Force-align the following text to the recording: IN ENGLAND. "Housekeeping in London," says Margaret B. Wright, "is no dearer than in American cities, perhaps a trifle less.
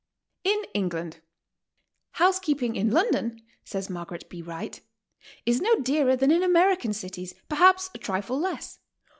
IN 0.43 0.63
ENGLAND. 0.73 1.19
"Housekeeping 2.13 2.75
in 2.75 2.89
London," 2.89 3.39
says 3.63 3.87
Margaret 3.87 4.27
B. 4.29 4.41
Wright, 4.41 4.81
"is 5.45 5.61
no 5.61 5.75
dearer 5.79 6.15
than 6.15 6.31
in 6.31 6.41
American 6.41 6.91
cities, 6.91 7.35
perhaps 7.49 7.91
a 7.93 7.99
trifle 7.99 8.39
less. 8.39 8.79